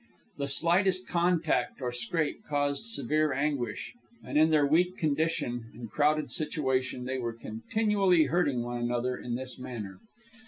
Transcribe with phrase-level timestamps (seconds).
[0.39, 3.93] The slightest contact or scrape caused severe anguish,
[4.23, 9.35] and in their weak condition and crowded situation they were continually hurting one another in
[9.35, 9.99] this manner.